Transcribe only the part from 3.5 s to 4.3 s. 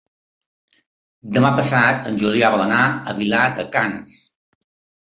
de Canes.